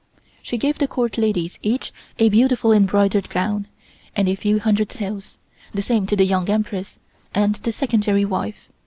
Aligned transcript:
She 0.41 0.57
gave 0.57 0.79
the 0.79 0.87
Court 0.87 1.19
ladies 1.19 1.59
each 1.61 1.93
a 2.17 2.29
beautiful 2.29 2.71
embroidered 2.73 3.29
gown 3.29 3.67
and 4.15 4.27
a 4.27 4.33
few 4.33 4.57
hundred 4.57 4.89
taels, 4.89 5.37
the 5.75 5.83
same 5.83 6.07
to 6.07 6.15
the 6.15 6.25
Young 6.25 6.49
Empress 6.49 6.97
and 7.35 7.53
the 7.57 7.71
Secondary 7.71 8.25
wife. 8.25 8.67